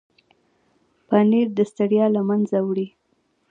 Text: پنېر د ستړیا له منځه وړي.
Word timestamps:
پنېر 1.07 1.47
د 1.57 1.59
ستړیا 1.71 2.05
له 2.15 2.21
منځه 2.29 2.57
وړي. 2.67 2.87